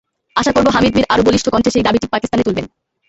[0.35, 2.65] আশা করব, হামিদ মির আরও বলিষ্ঠ কণ্ঠে সেই দাবিটি পাকিস্তানে তুলবেন।